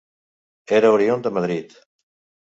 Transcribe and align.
Era 0.77 0.89
oriünd 0.95 1.27
de 1.27 1.31
Madrid. 1.39 1.75